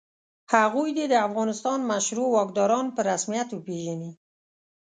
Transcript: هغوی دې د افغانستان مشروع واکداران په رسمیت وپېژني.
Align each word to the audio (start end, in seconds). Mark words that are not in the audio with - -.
هغوی 0.53 0.89
دې 0.97 1.05
د 1.11 1.15
افغانستان 1.27 1.79
مشروع 1.91 2.29
واکداران 2.31 2.85
په 2.95 3.01
رسمیت 3.09 3.47
وپېژني. 3.51 4.11